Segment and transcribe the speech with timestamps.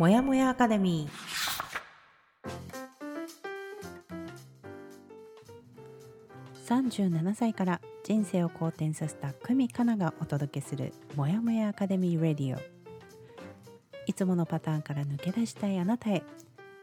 [0.00, 6.88] もやもやアカデミー。
[6.88, 12.60] 37歳から人生を好転させた久美かながお届けするもやもやアカデミーレディオ。
[14.06, 16.22] いつものパターンから抜け出したいあなたへ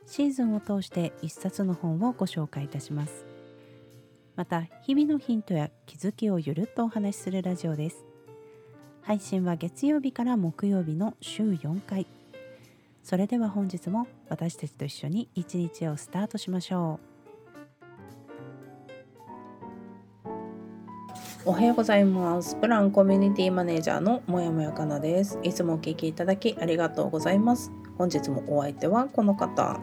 [0.06, 3.26] シーズンを通して一冊の本をご紹介いたします。
[4.36, 8.06] また日々のヒントや気づきをゆるっとお話しするラジオです。
[9.02, 12.06] 配信は月曜日から木曜日の週4回。
[13.08, 17.00] それでは本日も私たちと一緒に一日をスタートしましょ
[20.26, 21.46] う。
[21.46, 22.58] おはようございます。
[22.58, 25.40] プランコミュニティマネージャーのもやもやかなです。
[25.42, 27.72] いつもお聞きいただきありがとうございます。
[27.98, 29.80] 本日もお相手はこの方。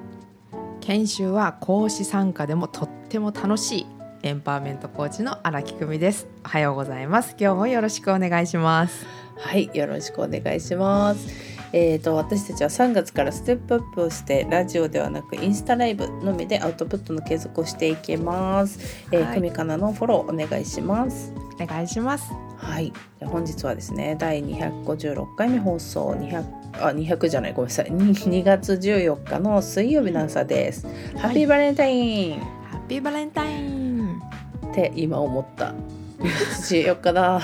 [0.80, 3.86] 研修は講師参加でもとっても楽しい
[4.22, 6.28] エンパワーメントコーチの荒木久美です。
[6.44, 7.36] おはようございます。
[7.40, 9.24] 今日もよろしくお願いします。
[9.38, 18.78] はいよろしくお願いしますえーと、私たちは3月からステップアップをしてラジオではなくインスタライブのみでアウトプットの継続をしていきます。
[19.10, 21.32] えー、はい、久美かなのフォローお願いします。
[21.60, 22.32] お願いします。
[22.58, 22.92] はい。
[23.24, 30.86] 本日はですね第256回目放送200あ200じゃないごめんなさい 2, 2月14日の水曜日の朝です。
[31.16, 32.38] ハッピーバレンタイン。
[32.38, 34.22] ハッピーバレンタイン
[34.70, 35.74] って今思った。
[36.22, 37.40] 14日だ。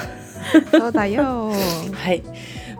[0.71, 1.51] そうだよ。
[1.93, 2.23] はい。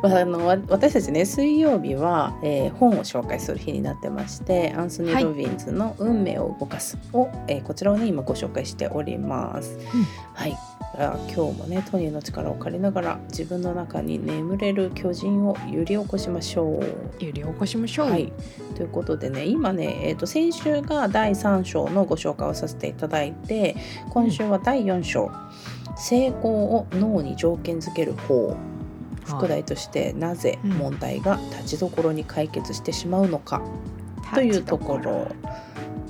[0.03, 9.79] まあ、あの私たちね水曜日は、えー、本を紹介する日になってましてアンソニー・ロビンズの「運命を動かすを」を、えー、こちらをね今ご紹介しております。
[9.95, 10.57] うん、はい。
[10.99, 17.25] 今日もねトニーの力を借りながら自分の中に眠れる巨人を揺り起こしましょう。
[17.25, 18.11] 揺り起こしましょう。
[18.11, 18.33] はい、
[18.75, 23.77] ということでね今ね、えーと、先週が第3章のご紹介をさせていただいて
[24.11, 25.31] 今週は第4章、うん、
[25.97, 28.57] 成功を脳に条件づける方
[29.25, 33.63] 副題としてなぜ問題が立ちどころに解決してしまうのか
[34.35, 35.29] というところ。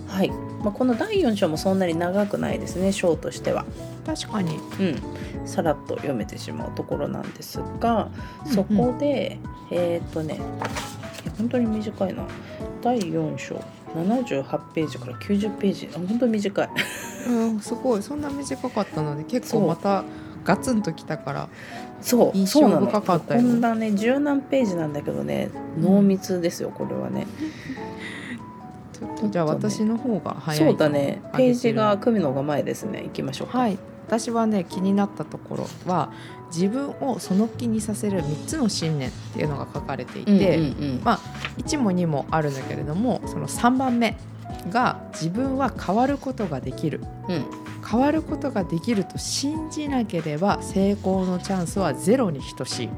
[0.08, 0.30] はい、
[0.62, 3.64] まあ、この第4章もそんなに長くないですね章としては。
[4.04, 8.10] 確かに、うん、さらっと読めてしまうところなんですが
[8.46, 9.38] そこで、
[9.70, 9.76] うん。
[9.76, 10.40] うん、えー、っとね
[11.38, 12.24] 本当に短いな。
[12.82, 13.62] 第4章。
[13.94, 15.88] 78ページから90ページ。
[15.94, 16.68] あ本当に短い。
[17.28, 18.02] うん、すごい。
[18.02, 20.04] そんな短かったので結構また
[20.44, 21.48] ガツンときたから
[22.00, 23.40] そう印象深かったよ。
[23.42, 27.26] こんなね十何ページなんだけどね濃密ですよこれはね。
[29.30, 31.22] じゃあ私の方が早いそうだね。
[31.34, 33.02] ページが組むのが前ですね。
[33.04, 33.78] 行きましょうはい。
[34.06, 36.10] 私はね気になったところは
[36.52, 40.58] 自分をその気にさせる3つの信念っていうのが書かれていて、
[41.04, 41.20] まあ
[41.58, 44.18] 1も2もあるんだけれどもその3番目
[44.70, 47.44] が自分は変わることができる、うん、
[47.88, 52.88] 変わることができると信じなければ成功のチャンスはゼロに等しい。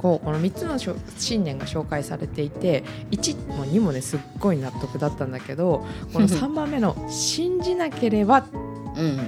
[0.00, 0.78] こうこの3つの
[1.18, 5.84] 信念が紹介されていて1も2もねすっごい納得だったんだけど
[6.14, 8.44] この 3番目の「信じなければ」っ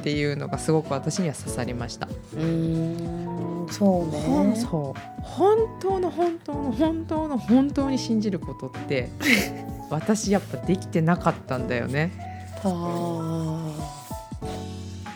[0.03, 2.09] ていうのがすごく私には刺さりました。
[2.37, 3.32] うん
[3.71, 4.57] そうね。
[4.57, 9.11] そう本当の本当の本当の本当に信じることって
[9.91, 12.13] 私やっぱできてなかったんだよね。
[12.63, 14.03] はい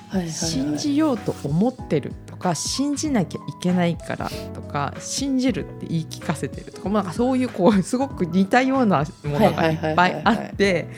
[0.08, 10.88] はい、信じようと思ってるとか信じなきゃいけないからとか信じるって言い聞かせてるとか、まあ、そういうこうすごく似たようなものがいっぱいあって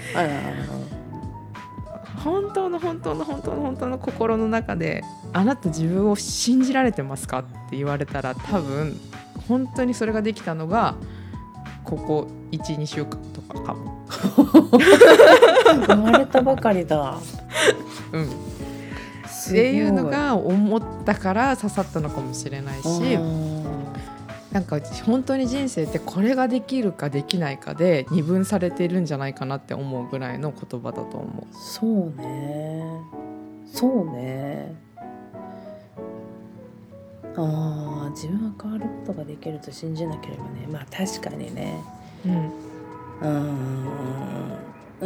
[2.24, 5.02] 本当の本当の本当の本当の心の中で
[5.32, 8.98] あなた自分を信じられてますかって言われたら多分
[9.46, 10.96] 本当にそれができたのが
[11.84, 14.06] ここ12週間とかかも。
[15.86, 17.18] 生まれたばかりだ。
[18.12, 18.24] うん。
[18.24, 22.88] っていうのが思ったから刺さったのかもしれないし。
[24.53, 31.54] なんか本当に人生ってこれができるかできないかで二分されているんじゃないかなって思うぐらいの言葉だと思う。
[31.54, 32.84] そうね。
[33.66, 34.75] そうね。
[37.37, 41.81] ああ自分は変わることができると信じなければねまあ確かにね。
[42.25, 42.52] うん。
[43.20, 43.28] う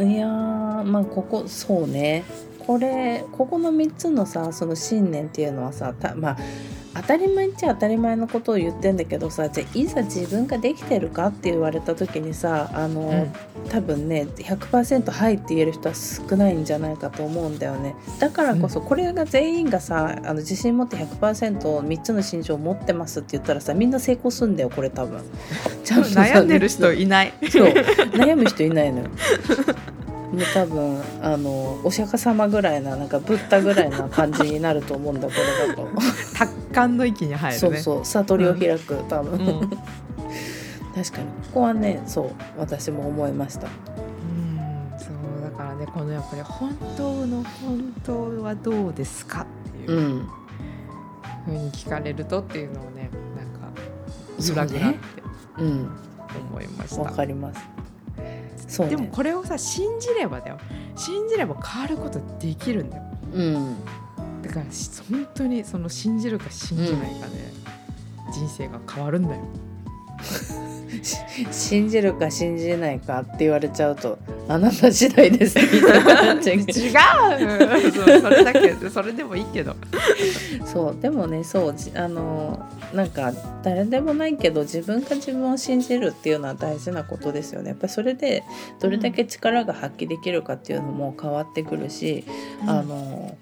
[0.05, 2.23] んいやまあここそうね
[2.59, 6.37] これここの3つのさその信念っていうのはさたまあ
[6.95, 17.95] 当たり前っちゃ当たり前のことを言ってんだけどさじゃあいざ自分ができてるかって言われた時にさあの、うん、多分ね100%はいって言える人は少ないんじゃないかと思うんだよね。
[18.19, 25.21] だからこそ、これが全員がさあの自信持って 100%3 つの心情を持ってますって言ったらさみんな成功すんだよこれ多分。
[25.83, 27.33] 悩んでる人いない。
[27.49, 27.67] そう。
[27.67, 29.09] 悩む人いないのよ。
[30.33, 35.87] もう多分あのお釈迦様ぐらいななんかブッダぐらいな感じになると思うんだこれだと
[36.33, 37.59] 達観の域に入るね。
[37.59, 39.69] そうそう悟りを開く、うん、多分、うん、
[40.95, 41.27] 確かに。
[41.27, 43.67] ここはねそう私も思いました。
[43.67, 50.27] うんそうだからねこのやっぱり本当の本当はどうですかっていう、うん、
[51.45, 53.69] ふうに聞かれるとっていうのをねなんか
[54.51, 54.99] 裏切らって
[55.57, 57.01] 思いました。
[57.01, 57.59] わ、ね、かります。
[58.67, 60.57] そう、ね、でもこれをさ信じればだよ。
[60.95, 63.03] 信じれば変わることできるんだよ、
[63.33, 63.91] うん、だ
[64.53, 64.65] から
[65.09, 67.33] 本当にその信じるか信じないかで、
[68.27, 69.41] うん、人生が変わるんだよ。
[71.51, 75.57] 信じるか信じないかって言われちゃうとあなた次第です。
[75.59, 76.73] みたいな違う。
[77.91, 79.75] そうそれだけそれでもいいけど。
[80.65, 82.63] そうでもねそうあの
[82.93, 83.33] なんか
[83.63, 87.69] 誰でもないけど自分が自分を信じるっていうのは大事なことですよね。
[87.69, 88.43] やっぱりそれで
[88.79, 92.23] どれだけ力が発揮できるかっていうのも変わってくるし、
[92.61, 93.35] うん、あの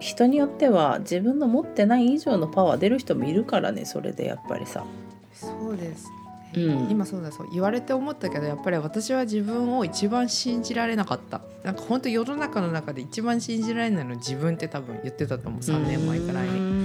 [0.00, 4.84] 人によっては自分の持ってない以上のパワー出る人もいるからねそれでやっぱりさ。
[5.32, 6.10] そうです。
[6.52, 7.48] うん、今そうだそう。
[7.52, 11.42] 言われて思ったけどやっぱり私は自分を一番信じられなかった。
[11.62, 15.60] なんか本当世の中の中で一番信じられないの自分って多分言ってたと思う。
[15.60, 16.79] 3年前くらいに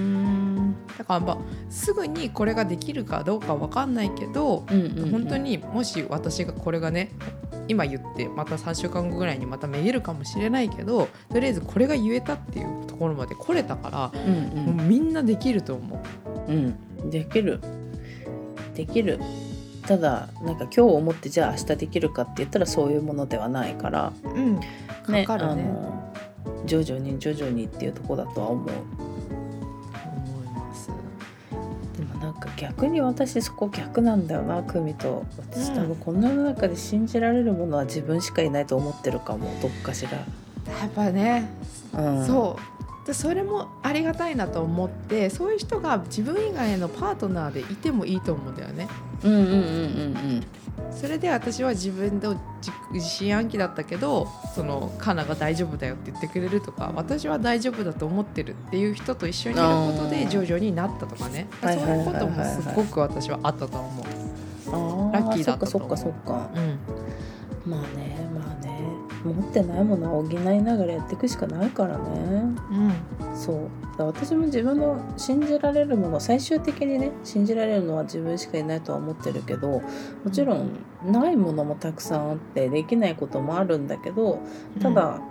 [0.97, 1.37] だからまあ
[1.69, 7.11] すぐにこれができるかどうか分かんないけど、うんうんうん、本当にもし私がこれがね
[7.67, 16.03] 今言ってまた3週間後ぐらいにまためげるかもしれないけどとりあえずこれが言えたっていうところまで来れたから、うんうん、もうみんなできると思
[16.47, 16.51] う。
[16.51, 17.59] うん、できる。
[18.75, 19.19] できる。
[19.87, 24.67] ただなんか今日思ってじゃあ明日できるかって言ったらそういうものではないから、うん、ね、
[25.09, 26.13] ね、あの
[26.65, 28.69] 徐々に徐々にっていうとこだとは思う。
[32.57, 40.11] 逆に私そこ逆なんだよな久美と私多分この世の中で信じられるものは自分しかいないと思ってるかもどっかしら。
[40.11, 41.47] やっぱね、
[41.93, 48.87] うん、そうでそれもありがたいなと思ってそういう人が自分以外のパートナーでいてもいいと思うんだよね。
[49.23, 49.57] うんうんうんうんう
[50.37, 50.43] ん
[50.91, 52.27] それで私は自分で
[52.91, 59.63] 自信暗記だったけどそのカナが大丈夫だよって言ってくれるとか私は大丈夫だと思ってるっていう人と一緒にいる
[59.97, 65.13] ことで徐々になったとかねそういうこともすごく私はあったと思う。
[65.13, 65.97] ラッキーだったと思う。
[65.97, 66.49] そっかそっかそっか。
[66.55, 67.71] うん。
[67.71, 68.24] まあね
[69.25, 72.03] 持ってないものを補いながらやっていくしかないからね、
[73.21, 73.57] うん、そう。
[73.97, 79.81] 私も自分の信じられるもの最終的にね信じられるのは自分しかいないとは思ってるけど
[80.23, 80.71] もちろん
[81.05, 84.39] ないものもたくさんあってできないこともあるんだけど
[84.81, 85.21] ただ、うん、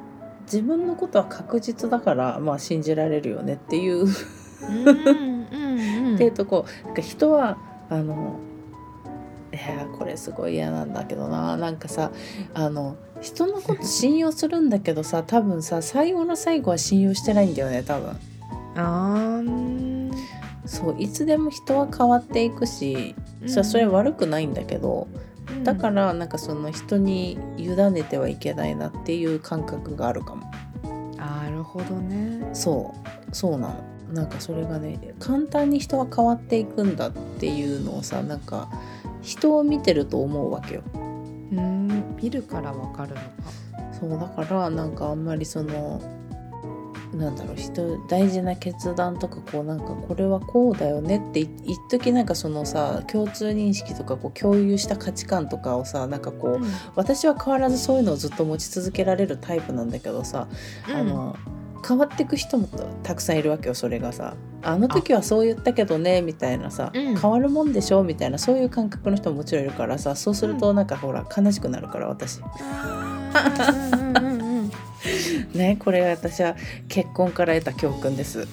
[0.44, 4.06] 自分のことは確実だから、まあ、信じられるよねっていう。
[6.14, 6.64] っていうとこ
[6.98, 7.58] 人は
[7.90, 8.38] あの
[9.52, 12.10] いやこれすごい嫌なんだけどななんかさ
[12.54, 18.16] あの人のこと信用するんだけどさ多分さ最後の最後は信用してないんだよね多分。
[18.76, 19.42] あ
[20.66, 25.08] そういつでも人は変わっていくし、うん、それ悪くないんだけど、
[25.48, 30.50] うん、だからなんかその人に委ねてはいけないなっていう感覚があるかも。
[31.16, 32.50] なるほどね。
[32.52, 32.94] そ
[33.30, 33.74] うそうなの。
[34.12, 38.68] なんかそれがね簡単に人は変わっていくんだっていうのをさなんか
[39.22, 40.82] 人を見てると思うわけよ。
[41.52, 43.26] うん見るからわかるのか。
[43.92, 46.00] そうだからなんかあんまりその
[47.12, 60.48] なんだろう人大事な決断とかこうなんかこれはこうだよねって一時なんかそのさ共通認識とかこう共有した価値観とかをさなんかこう、うん、私は変わらずそういうのをずっと持ち続けられるタイプなんだけどさ、
[60.88, 61.36] うん、あの
[61.86, 62.68] 変わっていく人も
[63.02, 64.34] たくさんいるわけよそれがさ。
[64.62, 70.16] あの時はそう言ったけどねみたいなさ、うん、変わるもんでしょみたいなそういう感覚の人ももちろんいるからさ。
[70.16, 72.40] そうするとなんかほら悲しくなるから私。
[75.54, 76.56] ねこれは私は
[76.88, 78.46] 結婚から得た教訓です。
[78.46, 78.50] そっ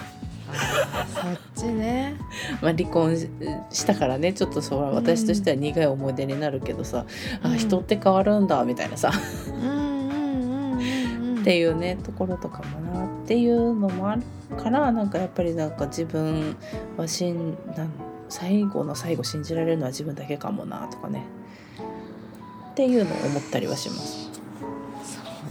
[1.55, 2.15] ちね。
[2.61, 3.17] まあ離婚
[3.69, 7.05] したからねちょっとそ私としては苦い思い出になるけどさ、
[7.43, 9.11] うん、あ人って変わるんだみたいなさ。
[11.41, 14.21] っていうねところとかもなっていうのもある
[14.57, 16.55] からなんかやっぱりなんか自分
[16.97, 17.91] はしんなん
[18.29, 21.23] 最後の最後信じられるのは自分だけかもなとかね。
[22.71, 24.31] っていうのを思ったりはします。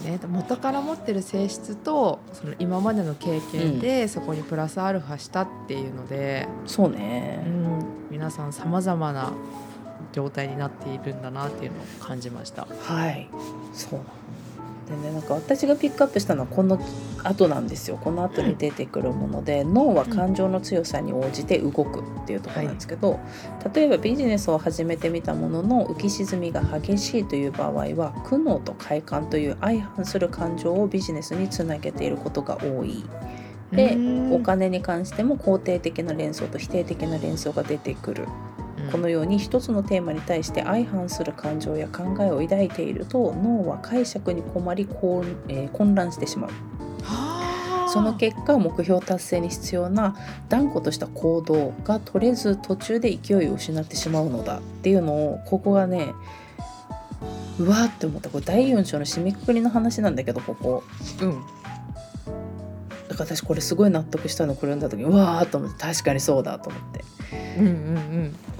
[0.05, 9.35] ね、元から持ってる性質とその今までの経験でそこにプラスアルファしたっていうので、うん、そうね、うん、皆さんさまざまな
[10.13, 12.67] 状態になっているんだなっていうのを感じました。
[12.83, 13.29] はい。
[13.75, 14.01] そう
[14.91, 16.79] でねなんか私がピックアップしたのはこの
[17.23, 17.99] 後なんですよ。
[18.03, 33.05] この後に出てくるもので、脳は感情の強さに応じて動くっていうところなんですけど、はい、例えばビジネスを始めてみたものの浮き沈みが激しいという場合は苦悩と快感という相反する感情をビジネスにつなげていることが多い。
[33.73, 33.97] で
[34.33, 38.27] お金に関しても肯定的な連想と否定的な連想が出てくる
[38.91, 46.51] このように一つのテーマに対して相反する感情や考えを抱いていると脳は解釈に困り混,、えー、混乱してしまう。
[47.93, 50.15] その結果目標達成に必要な
[50.49, 54.59] 断固とした行動が取れず途中で勢いを失ってしまうのだ。
[54.59, 56.13] っていうのをここがね
[57.59, 58.31] うわーって思った。
[58.31, 60.85] これ第4章の締めくくりの話なんだけどここ。
[61.21, 61.33] うん。
[61.33, 61.60] だ
[63.25, 67.05] から私これすごい納得したのこれ読んだ時うわーと思って確かにそうだと思って。
[67.59, 67.75] うんうん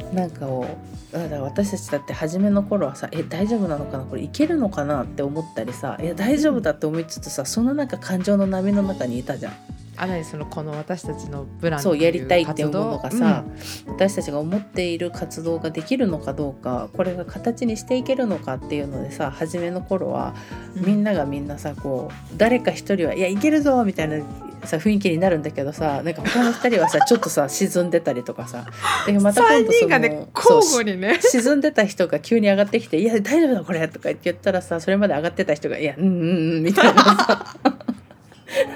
[0.09, 0.67] うん、なんかを
[1.13, 4.05] だから私たちだって初めの頃はさえ大丈夫なのかな？
[4.05, 5.03] これいけるのかな？
[5.03, 9.53] って思ったりさいや大丈夫だって思いつつさその中感情の波の中にいたじゃん。
[10.01, 13.45] あなにそのこの私たちのブランそうやりたいって思うのがさ、
[13.87, 20.35] うん、私たちが思っている活動ができるのかどうかこれが形にしていけるのかっていうのでさ初めの頃は
[20.75, 24.25] みんながみんなさこう誰か一人は「いやいけるぞ!」みたいな
[24.67, 28.65] さ雰囲気になるんだけどさなんか他の 2人はさちょっとさ沈んでたりとかさ
[29.07, 31.19] でまた今度その、ね、交互にね。
[31.21, 37.57] 沈んでた人が急に上がってきて「いや大丈夫だこれ」とか言ったらさそれまで上がってた人が「いやうんうんうん」みたいなさ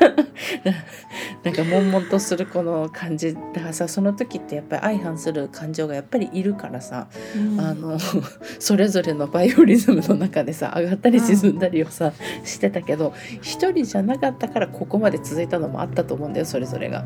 [1.45, 7.99] なんか悶々とするこの感じだからさその時ってやっぱり相反する感情がやっぱりいるからさ、うん、あの
[8.59, 17.05] それぞれのバイオリズムの中でさ上がったり沈んだりをさ、うん、してたけど一人じゃなかったからここまで続いたのもあったと思うんだよそれぞれが。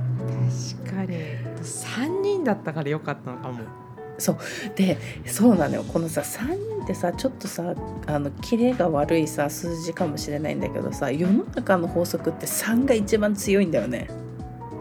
[0.79, 1.19] 確かに
[1.63, 3.88] 3人だったからよかったのかも。
[4.19, 4.37] そう。
[4.77, 5.85] でそうなのよ。
[5.85, 7.75] このさ3人ってさちょっとさ
[8.07, 14.09] あのキレが悪いさ数字かもしれないんだけどさ世の中の法則って3が一番強いんだよね。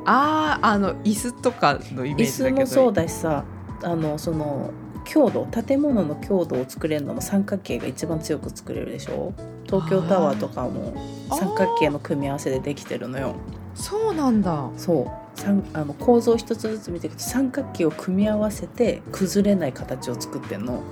[0.06, 2.62] あああの椅子とかのイメージだけど。
[2.62, 3.46] 椅子もそうだしさ
[3.84, 4.72] あのその
[5.06, 9.34] 強度建物の強度を作れるのも三角形が一番強く作れるでしょ。
[9.66, 10.94] 東京タワーとかも
[11.30, 13.36] 三角形の組み合わせでできてるのよ。
[13.76, 14.70] そうなんだ。
[14.76, 15.27] そう
[15.74, 20.84] あの構造一つずつ見ていくと三角形を組み合わせて崩れない形を作ってんの。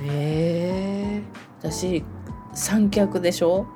[0.00, 1.22] ねえ。
[1.62, 2.04] だし
[2.54, 3.66] 三脚でしょ？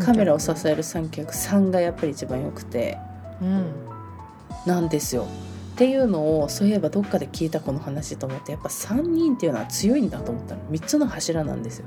[0.00, 1.32] カメラを支える三脚。
[1.32, 2.98] 3がやっぱり一番よくて、
[3.42, 3.72] うん、
[4.64, 5.26] なんですよ。
[5.72, 10.62] っていうのをそういえばどっかで聞いたこの話と思ってやっぱ3人っていうのは強いんだと思ったの。
[10.70, 11.86] 3つの柱なんですよ。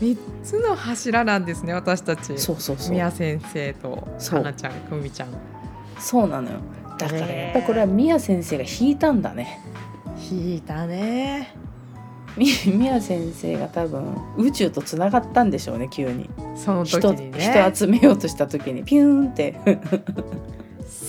[0.00, 2.36] 3つの柱なんですね私たち。
[2.38, 2.90] そうそうそう。
[2.90, 5.28] 宮先生とかなちゃん久美ちゃん
[6.00, 6.58] そうなのよ。
[6.98, 9.60] だからやっぱりこれは宮先生が引いたんだね。
[10.30, 11.54] 引いたね。
[12.66, 16.28] 宮先生が多分宇宙とつながったんでしょうね急に。
[16.56, 19.58] その時に、ね、人集めようとした時にピューンって。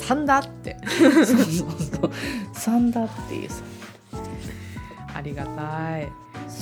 [0.10, 0.78] 3だって。
[0.88, 2.12] そうそうそう。
[2.54, 3.64] 3だっていうさ。
[5.14, 6.12] ありがたい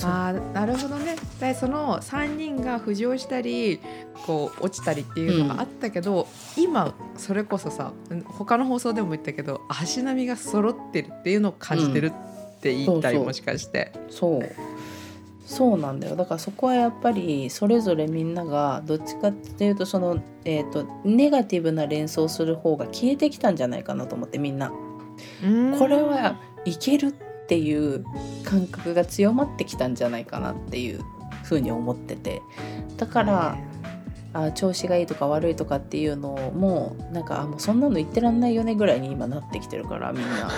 [0.02, 1.16] あなるほどね。
[1.40, 3.80] でその3人が浮上したり
[4.26, 7.92] こう落ちたりっていうのがあったけど、うん、今それこそさ
[8.26, 13.92] 他の放送でも言ったけど足並みが揃ってるっていうのを感じてるって言ったり、うん、もしかして。
[14.10, 14.42] そう。
[15.44, 16.14] そうなんだよ。
[16.14, 24.70] だからそこはやっぱりそれぞれみんながどっちかっていうとその、えーと、ネガティブな連想する方が消えてきたんじゃないかなと思ってみんな。
[24.70, 27.14] これはいける
[27.50, 28.04] っていう
[28.44, 31.00] 感覚が強まってきたんじゃないかなっていう
[31.42, 32.42] ふうに思ってて。
[32.96, 33.58] だから、
[34.32, 40.48] あ調子がいいとか悪いとかっていうのもなんかあもうそんなの言ってらんないよねぐらいに今なってきてるからみんな。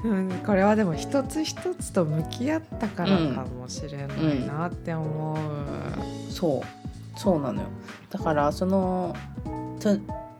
[0.02, 5.44] うん、これはでも一つ一つと向き合ったからかもしれないなって思う、うん
[6.24, 7.18] うん、そう。
[7.18, 7.68] そうなのよ。
[8.08, 9.14] だからその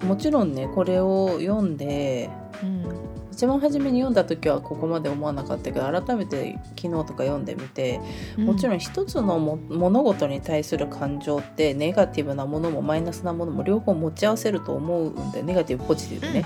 [0.03, 2.31] もちろんねこれを読んで、
[2.63, 7.99] うん、一番初めに読んだ時はここまで思わなかったけど改めて昨日とか読んでみて、
[8.37, 16.45] もちろん一つのも物事に対する感情ってネガティブなものもマイナスなものも両方持ち合わせると思うんでネガティブポジティブね。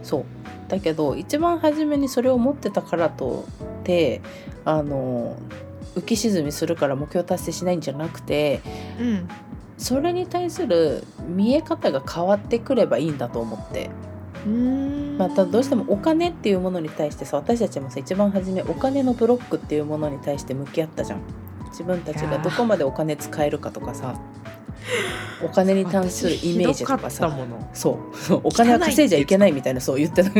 [0.00, 0.24] うん、そう
[0.68, 3.46] だけど一番初めにそれを持ってたからと
[3.80, 4.22] って
[4.64, 5.36] あの
[5.94, 8.60] 浮き沈みするから目標達成しないんじゃなくて、
[8.98, 9.28] うん、
[9.76, 13.90] それに対する見え方が変わってくればいいんだと思って。
[14.46, 21.20] またどうしてもお金っていうものに対してさ私たちもさ一番初めお金のブロックっていうものに対して向き合ったじゃん。
[21.70, 24.18] 自分たちがどこまでお金使えるかとかさ。
[25.42, 27.30] お金に関するイメージとかさ。
[27.72, 27.98] そ
[28.30, 28.40] う。
[28.44, 30.34] お金は稼いじゃいけないみたいなそう言ってたお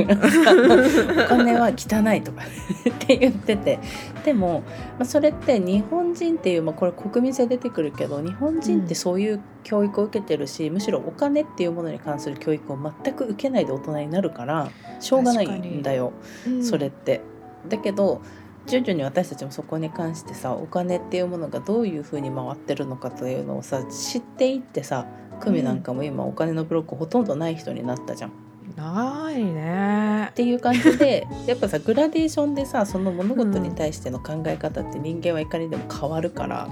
[1.28, 2.42] 金は汚いとか
[2.90, 3.78] って言ってて。
[4.25, 4.62] でも、
[4.99, 16.12] まあ、それって日本人っていう、まあ、これ国民性出てくるけど日本人ってそういう教育を受けてるし、うん、むしろお金っていうものに関する教育を全く受けないで大人になるからしょうがないんだよ、
[16.47, 17.21] うん、それって。
[17.68, 18.21] だけど
[18.68, 25.06] 徐々に私たちもそこに関してさお金っていうものがどういうふうに回ってるのかというのをさ知っていってさ
[25.40, 28.32] 久美なんかも今お金のブロックほとんどない人になったじゃん。
[28.76, 36.68] 長いねっていう感じで やっぱさグラデーションでさその物事に対しての考え方って人間はいかにでも変わるから、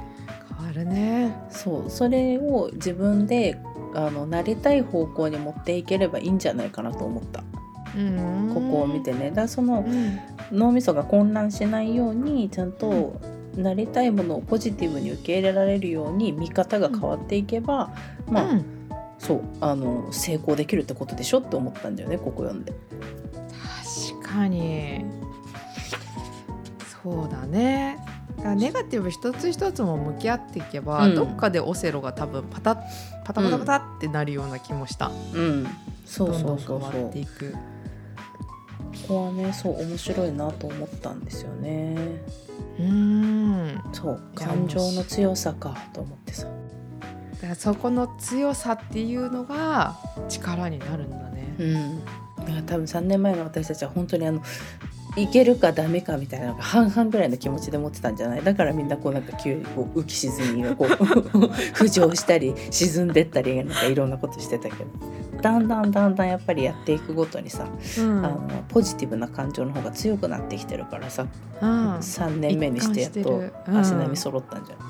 [0.56, 3.58] 変わるねそうそれを自分で
[3.94, 7.42] あのなりたい方向に持っていければいいんじゃないかなと思った。
[7.96, 9.30] うんここを見てね。
[9.30, 9.86] だその、
[10.52, 13.20] 脳みそが混乱しないようにちゃんと
[13.56, 17.94] なりたいものをポジティブに受け入れられるように見方が変わっていけば、
[18.28, 18.64] まあ、うん、
[19.18, 22.72] そうあの成功できるってことでしょって思ったんだよねここ読んで。
[24.12, 25.04] 確かに。
[27.02, 27.98] そうだね。
[28.56, 32.76] ネガティブ一つ一つも向き合っていけば、うん、どっかでオセロが多分パタ
[33.24, 35.10] パタパタパタってなるような気もした。
[35.34, 35.66] うん、
[36.04, 37.12] そうそうそうそう。
[39.08, 41.96] こはねそう面白いなと思ったんですよね。
[42.78, 46.46] うんそう感情の強さかと思ってさ。
[47.36, 49.96] だからそこの強さっていうのが
[50.28, 51.54] 力になるんだね。
[51.58, 54.42] うん、だから多分3年前の私たちは本当にあの
[55.16, 58.44] いけるかダメかみたいなのが半々ぐらいの気持ちで持ってたんじゃない？
[58.44, 60.88] だからみんなこうなんか急にこう浮き沈みがこう
[61.74, 64.84] 浮上したり沈んでったりなんかいろんなことしてたけど
[65.42, 67.66] だんだんだんだんやっぱりやっていくごとにさ、
[67.98, 71.26] うん、あのポジティブな感情の方が強くなってきてるからさ、
[71.60, 74.86] うん、3年目にしてやっと足並み揃ったんじゃない、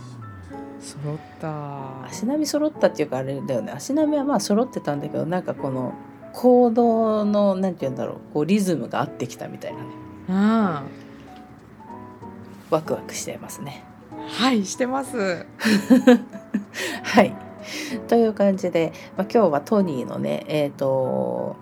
[0.81, 2.05] 揃った。
[2.07, 3.73] 足並み揃ったっていうかあれだよね。
[3.73, 5.95] 足並みはまあ揃ってたんだけどなんかこの
[6.33, 8.17] 行動のなんて言うんだろう。
[8.35, 9.87] こうリズムが合ってきたみたいなね。
[10.29, 10.85] あ
[12.71, 13.85] ワクワクしてますね。
[14.29, 15.47] はいしてます。
[17.03, 17.35] はい
[18.08, 21.56] という感じで、まあ、今日はトニーのねえっ、ー、と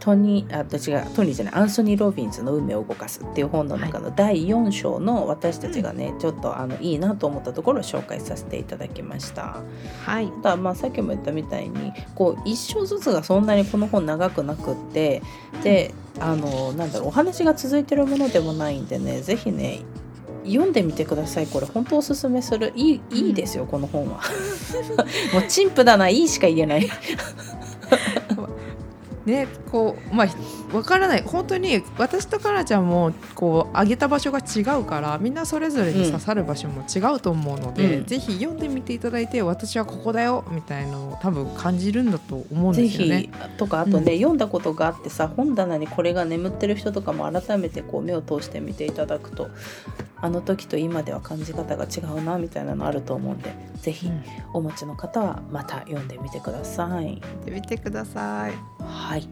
[0.00, 9.58] トニーあと違うトニーじゃないアンソニー・ロビンズの「運命を動かす」っていう本の中の第4章の私たちがね、はい、ちょっとあのいいなと思ったところを紹介させていただきました。
[10.04, 15.22] はい、ただまあさっきも言ったみたいにこう一章ずつがそんなにこの本長くなくって
[15.62, 19.80] であのなんだろうお話が続いてるものでもないんでね是非ね
[20.44, 21.46] 読んでみてください。
[21.46, 22.72] これ本当おすすめする。
[22.74, 24.20] いいいいですよ、この本は。
[25.32, 26.88] もう陳腐だないいしか言えない。
[29.26, 30.26] ねこうまあ
[30.72, 31.22] 分からない。
[31.22, 43.30] 本当に私とかなちゃんもこう上げた場所が違うからみんなそれぞれに刺さる場所も違うと思うので、うん、ぜひ読んでみていただいて私はここだよみたいなのを多分感じるんだと思うんですよね。
[43.58, 49.50] とかあとね、うん、読んだことがあってさ本棚にこれが眠ってる人とかも改めてこう目を通してみていただくと
[50.22, 54.10] あの時と今では感じ方が違うなみたいなのあると思うんでぜひ
[54.52, 57.20] お持ちの方はまた読んでみてください。
[57.44, 58.54] で見てください。
[58.82, 59.28] はい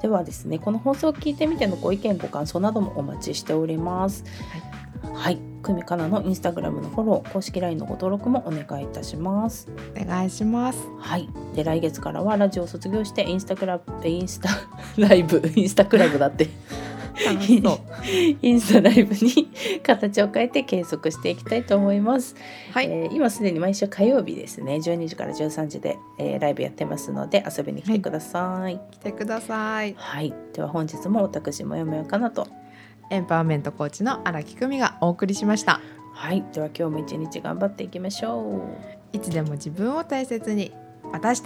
[0.00, 4.24] ではですねこの放送を聞いてみてのご意見ご感想などもお待ちしております。
[5.14, 9.68] はい、久美かなのインスタグラムのフォロー、公式 LINE のご登録もお願いいたします。
[9.96, 10.78] お願いします。
[10.98, 14.48] はい、で来月からはラジオを卒業してインスタグラインスタ
[14.98, 16.48] ライブ、インスタクラブだって
[18.42, 19.50] インスタライブに
[19.82, 22.34] 形を変えて計測していきたいと思います。
[22.72, 28.62] はい、えー、今すでに毎週火曜日ですね、12時から13時で、えー、ライブやってますので遊びに来てください。
[28.62, 29.94] はい、来てください。
[29.96, 32.48] はい、では本日も私もよもよかなと
[33.10, 35.80] エンパワーメントコーチの荒木久美がお送りしました。
[36.14, 38.62] はい、では今日も一日頑張っていきましょ
[39.12, 39.16] う。
[39.16, 40.72] いつでも自分を大切に。
[41.10, 41.42] また明日。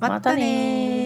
[0.00, 1.05] またね